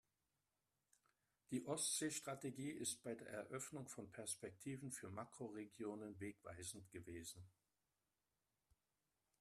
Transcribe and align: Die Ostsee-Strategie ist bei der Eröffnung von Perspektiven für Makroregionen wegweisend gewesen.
Die 1.51 1.63
Ostsee-Strategie 1.67 2.71
ist 2.71 3.03
bei 3.03 3.13
der 3.13 3.29
Eröffnung 3.29 3.87
von 3.87 4.11
Perspektiven 4.11 4.91
für 4.91 5.11
Makroregionen 5.11 6.19
wegweisend 6.19 6.89
gewesen. 6.89 7.47